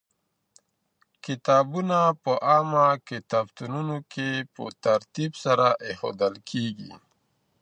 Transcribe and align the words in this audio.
کتابونه 1.25 1.99
په 2.23 2.31
عامه 2.49 2.87
کتابتونونو 3.09 3.95
کي 4.13 4.29
په 4.53 4.63
ترتيب 4.85 5.31
سره 5.43 5.67
ايښودل 5.85 6.35
کېږي. 6.49 6.91